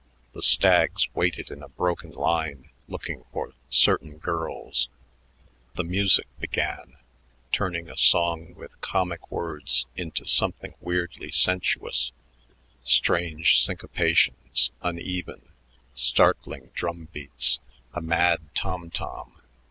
[0.33, 4.89] The stags waited in a broken line, looking for certain girls.
[5.75, 6.97] The music began,
[7.51, 12.11] turning a song with comic words into something weirdly sensuous
[12.83, 15.51] strange syncopations, uneven,
[15.93, 17.59] startling drum beats
[17.93, 19.39] a mad tom tom.